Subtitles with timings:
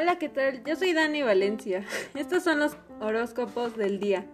[0.00, 0.64] Hola, ¿qué tal?
[0.64, 1.84] Yo soy Dani Valencia.
[2.14, 4.24] Estos son los horóscopos del día.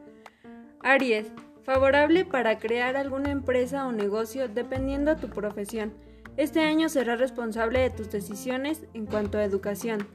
[0.79, 1.27] Aries,
[1.65, 5.93] favorable para crear alguna empresa o negocio dependiendo de tu profesión.
[6.37, 10.07] Este año serás responsable de tus decisiones en cuanto a educación.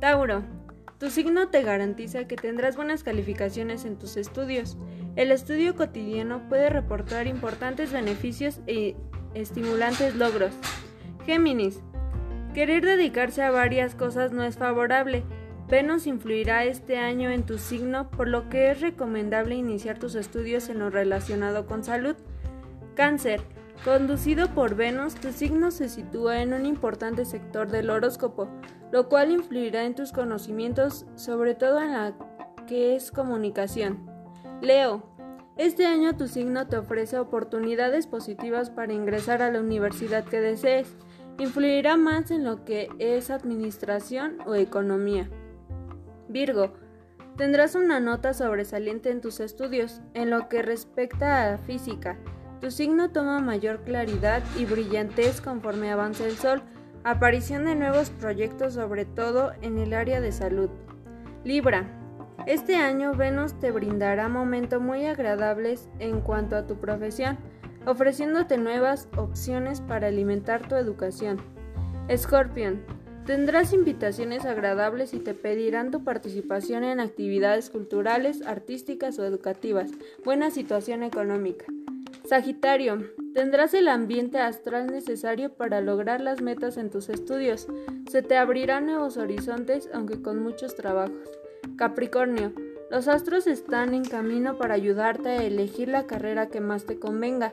[0.00, 0.42] Tauro,
[0.98, 4.78] tu signo te garantiza que tendrás buenas calificaciones en tus estudios.
[5.16, 8.96] El estudio cotidiano puede reportar importantes beneficios e
[9.34, 10.54] estimulantes logros.
[11.26, 11.82] Géminis,
[12.54, 15.24] querer dedicarse a varias cosas no es favorable.
[15.68, 20.70] Venus influirá este año en tu signo, por lo que es recomendable iniciar tus estudios
[20.70, 22.16] en lo relacionado con salud.
[22.94, 23.42] Cáncer,
[23.82, 28.48] Conducido por Venus, tu signo se sitúa en un importante sector del horóscopo,
[28.92, 32.14] lo cual influirá en tus conocimientos, sobre todo en la
[32.66, 34.10] que es comunicación.
[34.62, 35.02] Leo,
[35.58, 40.96] este año tu signo te ofrece oportunidades positivas para ingresar a la universidad que desees.
[41.38, 45.28] Influirá más en lo que es administración o economía.
[46.28, 46.72] Virgo,
[47.36, 52.16] tendrás una nota sobresaliente en tus estudios, en lo que respecta a física.
[52.60, 56.62] Tu signo toma mayor claridad y brillantez conforme avanza el sol,
[57.02, 60.70] aparición de nuevos proyectos sobre todo en el área de salud.
[61.44, 62.00] Libra.
[62.46, 67.38] Este año Venus te brindará momentos muy agradables en cuanto a tu profesión,
[67.86, 71.38] ofreciéndote nuevas opciones para alimentar tu educación.
[72.08, 72.82] Escorpión.
[73.26, 79.90] Tendrás invitaciones agradables y te pedirán tu participación en actividades culturales, artísticas o educativas.
[80.24, 81.64] Buena situación económica.
[82.24, 87.66] Sagitario, tendrás el ambiente astral necesario para lograr las metas en tus estudios.
[88.10, 91.30] Se te abrirán nuevos horizontes, aunque con muchos trabajos.
[91.76, 92.52] Capricornio,
[92.90, 97.52] los astros están en camino para ayudarte a elegir la carrera que más te convenga.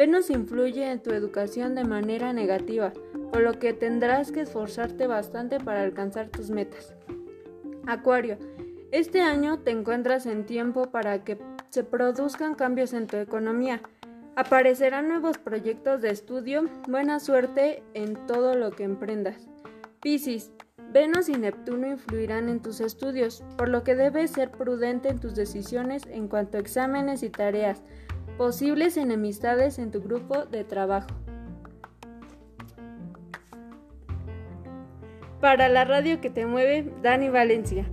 [0.00, 2.90] Venus influye en tu educación de manera negativa,
[3.30, 6.94] por lo que tendrás que esforzarte bastante para alcanzar tus metas.
[7.86, 8.38] Acuario,
[8.92, 11.36] este año te encuentras en tiempo para que
[11.68, 13.82] se produzcan cambios en tu economía.
[14.36, 16.64] Aparecerán nuevos proyectos de estudio.
[16.88, 19.50] Buena suerte en todo lo que emprendas.
[20.00, 20.50] Piscis,
[20.94, 25.34] Venus y Neptuno influirán en tus estudios, por lo que debes ser prudente en tus
[25.34, 27.82] decisiones en cuanto a exámenes y tareas,
[28.40, 31.08] posibles enemistades en tu grupo de trabajo.
[35.42, 37.84] Para la radio que te mueve, Dani Valencia.